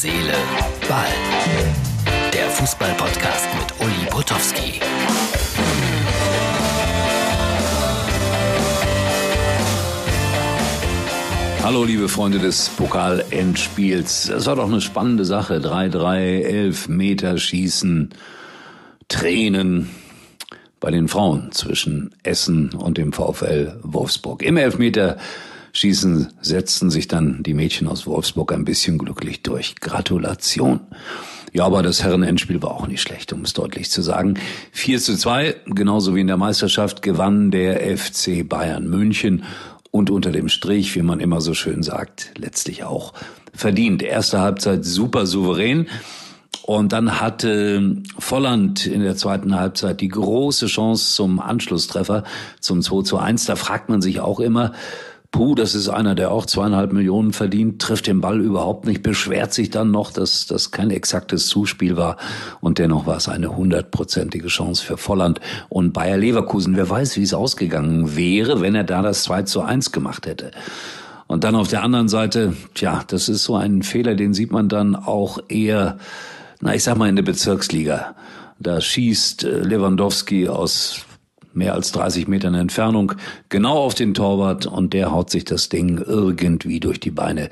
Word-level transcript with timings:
Seele, 0.00 0.32
Ball. 0.88 1.08
Der 2.32 2.48
Fußball-Podcast 2.50 3.48
mit 3.58 3.84
Uli 3.84 4.06
Potowski. 4.08 4.80
Hallo, 11.64 11.82
liebe 11.82 12.08
Freunde 12.08 12.38
des 12.38 12.68
Pokal-Endspiels. 12.68 14.28
Das 14.28 14.46
war 14.46 14.54
doch 14.54 14.68
eine 14.68 14.80
spannende 14.80 15.24
Sache. 15.24 15.56
3-3, 15.56 16.42
11 16.42 16.88
Meter 16.88 17.36
Schießen, 17.36 18.10
Tränen 19.08 19.90
bei 20.78 20.92
den 20.92 21.08
Frauen 21.08 21.50
zwischen 21.50 22.14
Essen 22.22 22.72
und 22.72 22.98
dem 22.98 23.12
VfL 23.12 23.80
Wolfsburg. 23.82 24.44
Im 24.44 24.58
Elfmeter 24.58 25.16
Schießen 25.78 26.32
setzten 26.40 26.90
sich 26.90 27.06
dann 27.06 27.44
die 27.44 27.54
Mädchen 27.54 27.86
aus 27.86 28.04
Wolfsburg 28.04 28.52
ein 28.52 28.64
bisschen 28.64 28.98
glücklich 28.98 29.44
durch. 29.44 29.76
Gratulation. 29.76 30.80
Ja, 31.52 31.66
aber 31.66 31.84
das 31.84 32.02
Herrenendspiel 32.02 32.60
war 32.62 32.72
auch 32.72 32.88
nicht 32.88 33.00
schlecht, 33.00 33.32
um 33.32 33.42
es 33.42 33.52
deutlich 33.52 33.88
zu 33.88 34.02
sagen. 34.02 34.34
4 34.72 34.98
zu 34.98 35.16
2, 35.16 35.54
genauso 35.66 36.16
wie 36.16 36.20
in 36.20 36.26
der 36.26 36.36
Meisterschaft, 36.36 37.00
gewann 37.00 37.52
der 37.52 37.96
FC 37.96 38.48
Bayern 38.48 38.88
München 38.88 39.44
und 39.92 40.10
unter 40.10 40.32
dem 40.32 40.48
Strich, 40.48 40.96
wie 40.96 41.02
man 41.02 41.20
immer 41.20 41.40
so 41.40 41.54
schön 41.54 41.84
sagt, 41.84 42.32
letztlich 42.36 42.82
auch 42.82 43.14
verdient. 43.54 44.02
Erste 44.02 44.40
Halbzeit 44.40 44.84
super 44.84 45.26
souverän. 45.26 45.86
Und 46.62 46.92
dann 46.92 47.20
hatte 47.20 48.02
Volland 48.18 48.84
in 48.84 49.02
der 49.02 49.16
zweiten 49.16 49.54
Halbzeit 49.54 50.00
die 50.00 50.08
große 50.08 50.66
Chance 50.66 51.14
zum 51.14 51.38
Anschlusstreffer, 51.38 52.24
zum 52.58 52.82
2 52.82 53.02
zu 53.04 53.18
1. 53.18 53.44
Da 53.44 53.54
fragt 53.54 53.88
man 53.88 54.02
sich 54.02 54.18
auch 54.18 54.40
immer, 54.40 54.72
Puh, 55.30 55.54
das 55.54 55.74
ist 55.74 55.90
einer, 55.90 56.14
der 56.14 56.30
auch 56.30 56.46
zweieinhalb 56.46 56.92
Millionen 56.92 57.34
verdient, 57.34 57.82
trifft 57.82 58.06
den 58.06 58.22
Ball 58.22 58.40
überhaupt 58.40 58.86
nicht, 58.86 59.02
beschwert 59.02 59.52
sich 59.52 59.68
dann 59.68 59.90
noch, 59.90 60.10
dass 60.10 60.46
das 60.46 60.70
kein 60.70 60.90
exaktes 60.90 61.48
Zuspiel 61.48 61.98
war. 61.98 62.16
Und 62.62 62.78
dennoch 62.78 63.06
war 63.06 63.18
es 63.18 63.28
eine 63.28 63.54
hundertprozentige 63.54 64.48
Chance 64.48 64.82
für 64.82 64.96
Volland 64.96 65.40
und 65.68 65.92
Bayer 65.92 66.16
Leverkusen. 66.16 66.76
Wer 66.76 66.88
weiß, 66.88 67.18
wie 67.18 67.22
es 67.22 67.34
ausgegangen 67.34 68.16
wäre, 68.16 68.62
wenn 68.62 68.74
er 68.74 68.84
da 68.84 69.02
das 69.02 69.24
2 69.24 69.42
zu 69.42 69.60
1 69.60 69.92
gemacht 69.92 70.26
hätte. 70.26 70.50
Und 71.26 71.44
dann 71.44 71.56
auf 71.56 71.68
der 71.68 71.82
anderen 71.82 72.08
Seite, 72.08 72.54
tja, 72.72 73.04
das 73.06 73.28
ist 73.28 73.44
so 73.44 73.54
ein 73.54 73.82
Fehler, 73.82 74.14
den 74.14 74.32
sieht 74.32 74.50
man 74.50 74.70
dann 74.70 74.96
auch 74.96 75.38
eher, 75.50 75.98
na, 76.62 76.74
ich 76.74 76.82
sag 76.82 76.96
mal 76.96 77.08
in 77.08 77.16
der 77.16 77.22
Bezirksliga. 77.22 78.14
Da 78.58 78.80
schießt 78.80 79.44
äh, 79.44 79.60
Lewandowski 79.60 80.48
aus 80.48 81.04
mehr 81.58 81.74
als 81.74 81.92
30 81.92 82.28
Metern 82.28 82.54
Entfernung, 82.54 83.12
genau 83.48 83.78
auf 83.78 83.94
den 83.94 84.14
Torwart 84.14 84.66
und 84.66 84.94
der 84.94 85.12
haut 85.12 85.28
sich 85.28 85.44
das 85.44 85.68
Ding 85.68 85.98
irgendwie 85.98 86.80
durch 86.80 87.00
die 87.00 87.10
Beine 87.10 87.50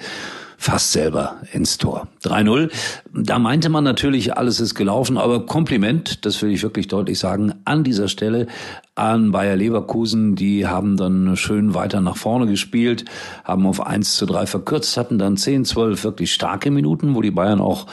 fast 0.58 0.92
selber 0.92 1.36
ins 1.52 1.78
Tor. 1.78 2.08
3-0. 2.24 2.70
Da 3.12 3.38
meinte 3.38 3.68
man 3.68 3.84
natürlich, 3.84 4.36
alles 4.36 4.60
ist 4.60 4.74
gelaufen, 4.74 5.18
aber 5.18 5.46
Kompliment, 5.46 6.24
das 6.24 6.40
will 6.42 6.50
ich 6.50 6.62
wirklich 6.62 6.88
deutlich 6.88 7.18
sagen, 7.18 7.54
an 7.64 7.84
dieser 7.84 8.08
Stelle 8.08 8.46
an 8.94 9.30
Bayer 9.30 9.56
Leverkusen. 9.56 10.34
Die 10.34 10.66
haben 10.66 10.96
dann 10.96 11.36
schön 11.36 11.74
weiter 11.74 12.00
nach 12.00 12.16
vorne 12.16 12.46
gespielt, 12.46 13.04
haben 13.44 13.66
auf 13.66 13.86
1 13.86 14.16
zu 14.16 14.26
3 14.26 14.46
verkürzt, 14.46 14.96
hatten 14.96 15.18
dann 15.18 15.36
10, 15.36 15.64
12 15.64 16.02
wirklich 16.02 16.32
starke 16.32 16.70
Minuten, 16.70 17.14
wo 17.14 17.20
die 17.20 17.30
Bayern 17.30 17.60
auch 17.60 17.86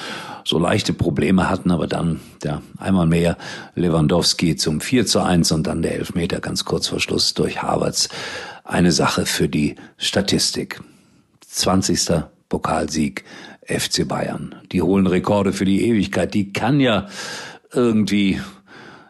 so 0.46 0.60
leichte 0.60 0.94
Probleme 0.94 1.50
hatten, 1.50 1.72
aber 1.72 1.88
dann, 1.88 2.20
ja, 2.44 2.62
einmal 2.78 3.06
mehr 3.06 3.38
Lewandowski 3.76 4.56
zum 4.56 4.82
4 4.82 5.06
zu 5.06 5.20
1 5.22 5.52
und 5.52 5.68
dann 5.68 5.82
der 5.82 5.96
Elfmeter 5.96 6.40
ganz 6.40 6.66
kurz 6.66 6.88
vor 6.88 7.00
Schluss 7.00 7.34
durch 7.34 7.62
Havertz. 7.62 8.10
Eine 8.64 8.92
Sache 8.92 9.26
für 9.26 9.50
die 9.50 9.76
Statistik. 9.98 10.82
20. 11.48 12.24
Pokalsieg 12.54 13.24
FC 13.66 14.08
Bayern. 14.08 14.54
Die 14.72 14.84
holen 14.84 15.08
Rekorde 15.08 15.54
für 15.54 15.66
die 15.66 15.88
Ewigkeit. 15.88 16.36
Die 16.36 16.54
kann 16.54 16.80
ja 16.80 17.08
irgendwie 17.74 18.40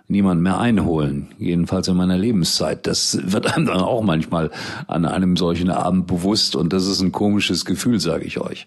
niemand 0.07 0.41
mehr 0.41 0.59
einholen. 0.59 1.27
Jedenfalls 1.37 1.89
in 1.89 1.97
meiner 1.97 2.17
Lebenszeit. 2.17 2.87
Das 2.87 3.19
wird 3.21 3.53
einem 3.53 3.65
dann 3.65 3.81
auch 3.81 4.01
manchmal 4.01 4.49
an 4.87 5.03
einem 5.03 5.35
solchen 5.35 5.69
Abend 5.69 6.07
bewusst 6.07 6.55
und 6.55 6.71
das 6.71 6.87
ist 6.87 7.01
ein 7.01 7.11
komisches 7.11 7.65
Gefühl, 7.65 7.99
sage 7.99 8.23
ich 8.23 8.39
euch. 8.39 8.65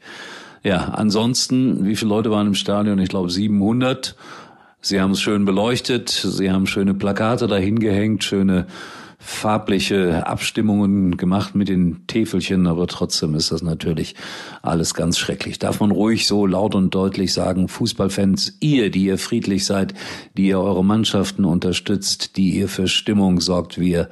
Ja, 0.62 0.90
ansonsten, 0.92 1.86
wie 1.86 1.96
viele 1.96 2.10
Leute 2.10 2.30
waren 2.30 2.48
im 2.48 2.54
Stadion? 2.54 2.98
Ich 2.98 3.08
glaube 3.08 3.30
700. 3.30 4.14
Sie 4.82 5.00
haben 5.00 5.12
es 5.12 5.22
schön 5.22 5.46
beleuchtet, 5.46 6.10
sie 6.10 6.50
haben 6.50 6.66
schöne 6.66 6.92
Plakate 6.92 7.46
dahin 7.46 7.78
gehängt, 7.78 8.24
schöne 8.24 8.66
farbliche 9.18 10.26
Abstimmungen 10.26 11.16
gemacht 11.16 11.54
mit 11.54 11.68
den 11.68 12.06
Täfelchen, 12.06 12.66
aber 12.66 12.86
trotzdem 12.86 13.34
ist 13.34 13.50
das 13.50 13.62
natürlich 13.62 14.14
alles 14.62 14.94
ganz 14.94 15.18
schrecklich. 15.18 15.58
Darf 15.58 15.80
man 15.80 15.90
ruhig 15.90 16.26
so 16.26 16.46
laut 16.46 16.74
und 16.74 16.94
deutlich 16.94 17.32
sagen, 17.32 17.68
Fußballfans, 17.68 18.58
ihr, 18.60 18.90
die 18.90 19.04
ihr 19.04 19.18
friedlich 19.18 19.64
seid, 19.64 19.94
die 20.36 20.48
ihr 20.48 20.60
eure 20.60 20.84
Mannschaften 20.84 21.44
unterstützt, 21.44 22.36
die 22.36 22.50
ihr 22.50 22.68
für 22.68 22.88
Stimmung 22.88 23.40
sorgt, 23.40 23.78
wir 23.80 24.08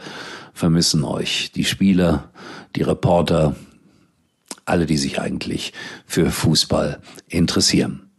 vermissen 0.53 1.04
euch. 1.04 1.53
Die 1.54 1.64
Spieler, 1.64 2.31
die 2.76 2.82
Reporter, 2.82 3.56
alle, 4.64 4.87
die 4.87 4.97
sich 4.97 5.20
eigentlich 5.20 5.72
für 6.06 6.31
Fußball 6.31 7.00
interessieren. 7.28 8.10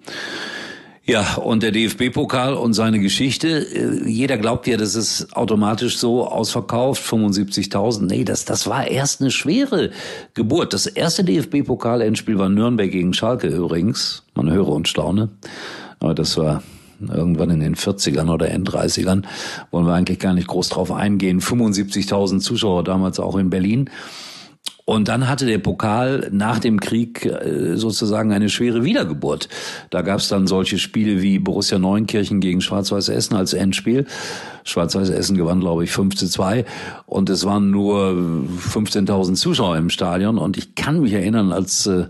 Ja, 1.07 1.35
und 1.35 1.61
der 1.61 1.71
DFB-Pokal 1.71 2.55
und 2.55 2.73
seine 2.73 2.99
Geschichte. 2.99 3.59
Äh, 3.59 4.09
jeder 4.09 4.39
glaubt 4.39 4.65
ja, 4.65 4.75
das 4.75 4.95
ist 4.95 5.35
automatisch 5.37 5.99
so 5.99 6.27
ausverkauft, 6.27 7.03
75.000. 7.03 8.05
Nee, 8.07 8.23
das, 8.23 8.43
das 8.45 8.65
war 8.65 8.87
erst 8.87 9.21
eine 9.21 9.29
schwere 9.29 9.91
Geburt. 10.33 10.73
Das 10.73 10.87
erste 10.87 11.23
DFB-Pokal-Endspiel 11.23 12.39
war 12.39 12.49
Nürnberg 12.49 12.89
gegen 12.89 13.13
Schalke 13.13 13.47
übrigens. 13.47 14.23
Man 14.33 14.49
höre 14.51 14.69
und 14.69 14.87
staune. 14.87 15.29
Aber 15.99 16.15
das 16.15 16.37
war 16.37 16.63
irgendwann 16.99 17.51
in 17.51 17.59
den 17.59 17.75
40ern 17.75 18.31
oder 18.31 18.49
End-30ern. 18.49 19.23
Wollen 19.69 19.85
wir 19.85 19.93
eigentlich 19.93 20.17
gar 20.17 20.33
nicht 20.33 20.47
groß 20.47 20.69
drauf 20.69 20.91
eingehen. 20.91 21.39
75.000 21.39 22.39
Zuschauer 22.39 22.83
damals 22.83 23.19
auch 23.19 23.37
in 23.37 23.51
Berlin. 23.51 23.91
Und 24.87 25.07
dann 25.07 25.27
hatte 25.27 25.47
der 25.47 25.57
Pokal 25.57 26.29
nach 26.31 26.59
dem 26.59 26.79
Krieg 26.79 27.25
äh, 27.25 27.75
sozusagen 27.75 28.31
eine 28.31 28.49
schwere 28.49 28.83
Wiedergeburt. 28.83 29.49
Da 29.89 30.03
gab 30.03 30.19
es 30.19 30.27
dann 30.27 30.45
solche 30.45 30.77
Spiele 30.77 31.23
wie 31.23 31.39
Borussia 31.39 31.79
Neunkirchen 31.79 32.39
gegen 32.39 32.61
Schwarz-Weiß 32.61 33.09
Essen 33.09 33.35
als 33.35 33.53
Endspiel. 33.53 34.05
Schwarz-Weiß 34.63 35.09
Essen 35.09 35.37
gewann, 35.37 35.59
glaube 35.59 35.83
ich, 35.83 35.91
5 35.91 36.15
zu 36.15 36.27
2. 36.27 36.65
Und 37.07 37.31
es 37.31 37.45
waren 37.45 37.71
nur 37.71 38.09
15.000 38.09 39.33
Zuschauer 39.33 39.77
im 39.77 39.89
Stadion. 39.89 40.37
Und 40.37 40.55
ich 40.55 40.75
kann 40.75 41.01
mich 41.01 41.13
erinnern, 41.13 41.51
als 41.51 41.87
äh, 41.87 42.05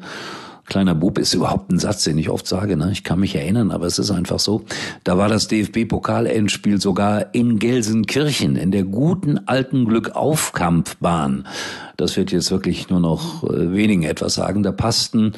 kleiner 0.65 0.95
Bub 0.95 1.17
ist 1.17 1.33
überhaupt 1.33 1.71
ein 1.71 1.79
Satz, 1.79 2.03
den 2.03 2.17
ich 2.17 2.29
oft 2.29 2.47
sage. 2.47 2.75
Ne? 2.75 2.89
Ich 2.91 3.03
kann 3.03 3.19
mich 3.19 3.35
erinnern, 3.35 3.71
aber 3.71 3.85
es 3.85 3.99
ist 3.99 4.11
einfach 4.11 4.39
so. 4.39 4.65
Da 5.03 5.17
war 5.17 5.29
das 5.29 5.47
DFB-Pokal-Endspiel 5.47 6.81
sogar 6.81 7.33
in 7.33 7.59
Gelsenkirchen, 7.59 8.55
in 8.55 8.71
der 8.71 8.83
guten 8.83 9.47
alten 9.47 9.85
Glückaufkampfbahn. 9.85 11.47
Das 11.97 12.17
wird 12.17 12.31
jetzt 12.31 12.51
wirklich 12.51 12.89
nur 12.89 12.99
noch 12.99 13.43
äh, 13.43 13.73
wenigen 13.73 14.03
etwas 14.03 14.35
sagen. 14.35 14.63
Da 14.63 14.71
passten 14.71 15.33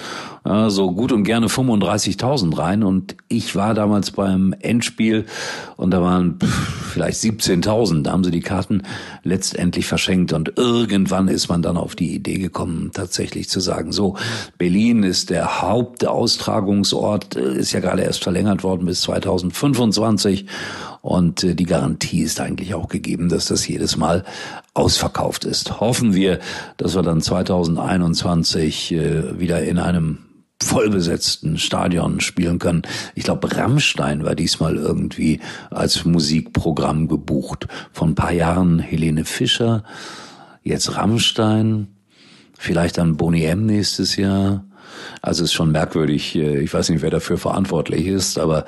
äh, 0.45 0.69
so 0.69 0.91
gut 0.91 1.11
und 1.11 1.23
gerne 1.23 1.47
35.000 1.47 2.57
rein 2.57 2.83
und 2.83 3.15
ich 3.27 3.55
war 3.55 3.73
damals 3.73 4.11
beim 4.11 4.53
Endspiel 4.59 5.25
und 5.75 5.91
da 5.91 6.01
waren 6.01 6.39
pff, 6.39 6.91
vielleicht 6.93 7.19
17.000. 7.19 8.03
Da 8.03 8.11
haben 8.11 8.23
sie 8.23 8.31
die 8.31 8.41
Karten 8.41 8.83
letztendlich 9.23 9.85
verschenkt 9.85 10.33
und 10.33 10.53
irgendwann 10.57 11.27
ist 11.27 11.49
man 11.49 11.61
dann 11.61 11.77
auf 11.77 11.95
die 11.95 12.15
Idee 12.15 12.39
gekommen, 12.39 12.91
tatsächlich 12.93 13.49
zu 13.49 13.59
sagen, 13.59 13.91
so, 13.91 14.15
Berlin 14.57 15.03
ist 15.03 15.29
der 15.29 15.61
Hauptaustragungsort, 15.61 17.35
äh, 17.35 17.57
ist 17.57 17.71
ja 17.71 17.79
gerade 17.79 18.01
erst 18.01 18.23
verlängert 18.23 18.63
worden 18.63 18.85
bis 18.85 19.01
2025 19.01 20.45
und 21.01 21.43
äh, 21.43 21.55
die 21.55 21.65
Garantie 21.65 22.21
ist 22.21 22.41
eigentlich 22.41 22.73
auch 22.73 22.89
gegeben, 22.89 23.29
dass 23.29 23.45
das 23.45 23.67
jedes 23.67 23.97
Mal 23.97 24.25
ausverkauft 24.77 25.43
ist. 25.43 25.79
Hoffen 25.79 26.13
wir, 26.13 26.39
dass 26.77 26.95
wir 26.95 27.01
dann 27.01 27.21
2021 27.21 28.93
äh, 28.93 29.39
wieder 29.39 29.63
in 29.63 29.79
einem 29.79 30.19
vollbesetzten 30.61 31.57
Stadion 31.57 32.19
spielen 32.19 32.59
können. 32.59 32.81
Ich 33.15 33.23
glaube, 33.23 33.55
Rammstein 33.55 34.23
war 34.23 34.35
diesmal 34.35 34.75
irgendwie 34.75 35.39
als 35.69 36.03
Musikprogramm 36.05 37.07
gebucht. 37.07 37.67
Vor 37.91 38.07
ein 38.07 38.15
paar 38.15 38.31
Jahren 38.31 38.79
Helene 38.79 39.25
Fischer, 39.25 39.83
jetzt 40.63 40.95
Rammstein, 40.95 41.87
vielleicht 42.57 42.97
dann 42.97 43.17
Boni 43.17 43.45
M 43.45 43.65
nächstes 43.65 44.15
Jahr. 44.15 44.66
Also 45.21 45.43
ist 45.43 45.53
schon 45.53 45.71
merkwürdig. 45.71 46.35
Äh, 46.35 46.59
ich 46.59 46.73
weiß 46.73 46.89
nicht, 46.89 47.01
wer 47.01 47.09
dafür 47.09 47.37
verantwortlich 47.37 48.07
ist, 48.07 48.37
aber 48.37 48.65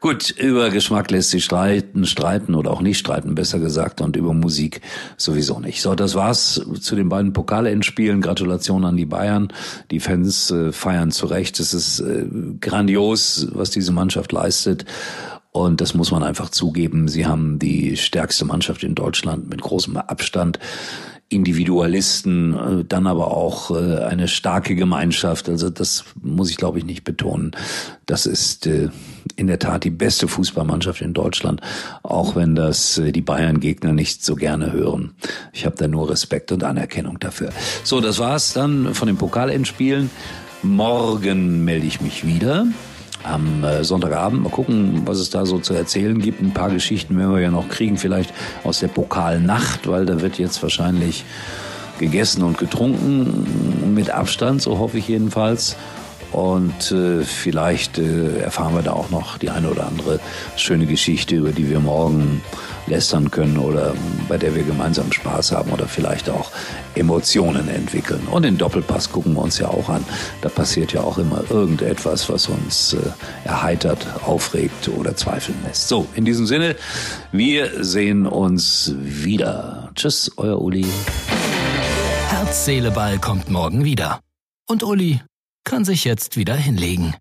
gut, 0.00 0.30
über 0.30 0.70
Geschmack 0.70 1.10
lässt 1.10 1.30
sich 1.30 1.44
streiten, 1.44 2.06
streiten 2.06 2.54
oder 2.54 2.70
auch 2.70 2.80
nicht 2.80 2.98
streiten, 2.98 3.34
besser 3.34 3.58
gesagt, 3.58 4.00
und 4.00 4.16
über 4.16 4.32
Musik 4.32 4.80
sowieso 5.16 5.60
nicht. 5.60 5.82
So, 5.82 5.94
das 5.94 6.14
war's 6.14 6.60
zu 6.80 6.96
den 6.96 7.08
beiden 7.08 7.32
Pokalendspielen. 7.32 8.20
Gratulation 8.20 8.84
an 8.84 8.96
die 8.96 9.06
Bayern. 9.06 9.52
Die 9.90 10.00
Fans 10.00 10.50
äh, 10.50 10.72
feiern 10.72 11.10
zu 11.10 11.26
Recht. 11.26 11.60
Es 11.60 11.74
ist 11.74 12.00
äh, 12.00 12.26
grandios, 12.60 13.48
was 13.52 13.70
diese 13.70 13.92
Mannschaft 13.92 14.32
leistet. 14.32 14.84
Und 15.52 15.80
das 15.80 15.94
muss 15.94 16.12
man 16.12 16.22
einfach 16.22 16.50
zugeben. 16.50 17.08
Sie 17.08 17.26
haben 17.26 17.58
die 17.58 17.96
stärkste 17.96 18.44
Mannschaft 18.44 18.84
in 18.84 18.94
Deutschland 18.94 19.50
mit 19.50 19.60
großem 19.60 19.96
Abstand. 19.96 20.60
Individualisten, 21.30 22.54
äh, 22.80 22.84
dann 22.84 23.06
aber 23.06 23.34
auch 23.34 23.70
äh, 23.70 24.00
eine 24.04 24.26
starke 24.26 24.74
Gemeinschaft. 24.74 25.48
Also 25.48 25.70
das 25.70 26.04
muss 26.20 26.50
ich, 26.50 26.56
glaube 26.56 26.78
ich, 26.78 26.84
nicht 26.84 27.04
betonen. 27.04 27.52
Das 28.04 28.26
ist 28.26 28.66
äh, 28.66 28.88
in 29.36 29.46
der 29.46 29.60
Tat 29.60 29.84
die 29.84 29.90
beste 29.90 30.26
Fußballmannschaft 30.26 31.00
in 31.00 31.14
Deutschland, 31.14 31.60
auch 32.02 32.34
wenn 32.34 32.56
das 32.56 33.00
die 33.02 33.20
Bayern-Gegner 33.20 33.92
nicht 33.92 34.24
so 34.24 34.34
gerne 34.34 34.72
hören. 34.72 35.14
Ich 35.52 35.64
habe 35.64 35.76
da 35.76 35.86
nur 35.86 36.10
Respekt 36.10 36.50
und 36.50 36.64
Anerkennung 36.64 37.20
dafür. 37.20 37.50
So, 37.84 38.00
das 38.00 38.18
war's 38.18 38.52
dann 38.52 38.92
von 38.94 39.06
den 39.06 39.16
Pokalendspielen. 39.16 40.10
Morgen 40.62 41.64
melde 41.64 41.86
ich 41.86 42.00
mich 42.00 42.26
wieder 42.26 42.66
am 43.22 43.64
Sonntagabend. 43.82 44.42
Mal 44.42 44.50
gucken, 44.50 45.02
was 45.04 45.18
es 45.18 45.30
da 45.30 45.46
so 45.46 45.58
zu 45.58 45.74
erzählen 45.74 46.18
gibt. 46.18 46.40
Ein 46.40 46.52
paar 46.52 46.70
Geschichten 46.70 47.18
werden 47.18 47.34
wir 47.34 47.40
ja 47.40 47.50
noch 47.50 47.68
kriegen, 47.68 47.96
vielleicht 47.96 48.32
aus 48.64 48.80
der 48.80 48.88
Pokalnacht, 48.88 49.88
weil 49.88 50.06
da 50.06 50.20
wird 50.20 50.38
jetzt 50.38 50.62
wahrscheinlich 50.62 51.24
gegessen 51.98 52.42
und 52.42 52.58
getrunken 52.58 53.94
mit 53.94 54.10
Abstand, 54.10 54.62
so 54.62 54.78
hoffe 54.78 54.98
ich 54.98 55.08
jedenfalls. 55.08 55.76
Und 56.32 56.92
äh, 56.92 57.22
vielleicht 57.24 57.98
äh, 57.98 58.38
erfahren 58.38 58.74
wir 58.74 58.82
da 58.82 58.92
auch 58.92 59.10
noch 59.10 59.38
die 59.38 59.50
eine 59.50 59.70
oder 59.70 59.86
andere 59.86 60.20
schöne 60.56 60.86
Geschichte, 60.86 61.36
über 61.36 61.50
die 61.52 61.68
wir 61.68 61.80
morgen 61.80 62.40
lästern 62.86 63.30
können 63.30 63.58
oder 63.58 63.94
bei 64.28 64.36
der 64.36 64.54
wir 64.54 64.62
gemeinsam 64.62 65.12
Spaß 65.12 65.52
haben 65.52 65.70
oder 65.70 65.86
vielleicht 65.86 66.28
auch 66.28 66.50
Emotionen 66.94 67.68
entwickeln. 67.68 68.26
Und 68.30 68.42
den 68.44 68.58
Doppelpass 68.58 69.10
gucken 69.10 69.34
wir 69.34 69.42
uns 69.42 69.58
ja 69.58 69.68
auch 69.68 69.88
an. 69.88 70.04
Da 70.42 70.48
passiert 70.48 70.92
ja 70.92 71.02
auch 71.02 71.18
immer 71.18 71.42
irgendetwas, 71.50 72.28
was 72.28 72.48
uns 72.48 72.94
äh, 72.94 72.98
erheitert, 73.44 74.06
aufregt 74.24 74.88
oder 74.88 75.16
zweifeln 75.16 75.58
lässt. 75.64 75.88
So, 75.88 76.06
in 76.14 76.24
diesem 76.24 76.46
Sinne, 76.46 76.76
wir 77.32 77.84
sehen 77.84 78.26
uns 78.26 78.94
wieder. 79.00 79.90
Tschüss, 79.94 80.30
euer 80.36 80.60
Uli. 80.60 80.86
Herz, 82.28 82.64
Seele, 82.64 82.90
Ball 82.90 83.18
kommt 83.18 83.50
morgen 83.50 83.84
wieder. 83.84 84.20
Und 84.68 84.84
Uli 84.84 85.20
kann 85.70 85.84
sich 85.84 86.04
jetzt 86.04 86.36
wieder 86.36 86.56
hinlegen. 86.56 87.14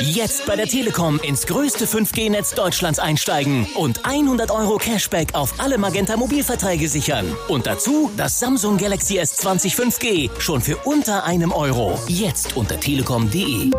Jetzt 0.00 0.46
bei 0.46 0.56
der 0.56 0.66
Telekom 0.66 1.20
ins 1.20 1.46
größte 1.46 1.84
5G-Netz 1.84 2.54
Deutschlands 2.54 2.98
einsteigen 2.98 3.66
und 3.74 4.06
100 4.06 4.50
Euro 4.50 4.78
Cashback 4.78 5.34
auf 5.34 5.60
alle 5.60 5.76
Magenta 5.76 6.16
Mobilverträge 6.16 6.88
sichern. 6.88 7.26
Und 7.48 7.66
dazu 7.66 8.10
das 8.16 8.40
Samsung 8.40 8.78
Galaxy 8.78 9.20
S20 9.20 9.76
5G 9.76 10.40
schon 10.40 10.62
für 10.62 10.78
unter 10.78 11.24
einem 11.24 11.52
Euro. 11.52 11.98
Jetzt 12.08 12.56
unter 12.56 12.80
telekom.de. 12.80 13.70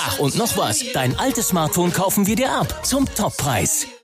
Ach 0.00 0.18
und 0.18 0.36
noch 0.36 0.56
was, 0.56 0.82
dein 0.92 1.16
altes 1.20 1.48
Smartphone 1.48 1.92
kaufen 1.92 2.26
wir 2.26 2.34
dir 2.34 2.50
ab 2.50 2.84
zum 2.84 3.06
Toppreis. 3.06 3.86